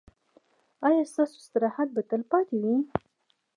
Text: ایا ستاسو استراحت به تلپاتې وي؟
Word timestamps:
ایا 0.87 1.03
ستاسو 1.11 1.35
استراحت 1.41 1.87
به 1.95 2.01
تلپاتې 2.09 2.55
وي؟ 2.63 2.75